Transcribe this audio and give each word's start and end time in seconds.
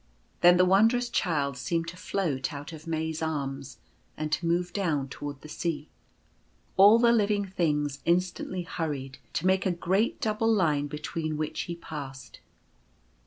Then 0.41 0.57
the 0.57 0.65
Wondrous 0.65 1.09
Child 1.11 1.57
seemed 1.57 1.87
to 1.89 1.95
float 1.95 2.51
out 2.51 2.73
of 2.73 2.87
May's 2.87 3.21
arms 3.21 3.77
and 4.17 4.31
to 4.31 4.47
move 4.47 4.73
down 4.73 5.07
toward 5.09 5.41
the 5.41 5.47
sea. 5.47 5.89
All 6.75 6.97
the 6.97 7.11
living 7.11 7.45
things 7.45 7.99
instantly 8.03 8.63
hurried 8.63 9.19
to 9.33 9.45
make 9.45 9.67
a 9.67 9.71
great 9.71 10.19
double 10.19 10.51
line 10.51 10.87
between 10.87 11.37
which 11.37 11.61
he 11.69 11.75
passed. 11.75 12.39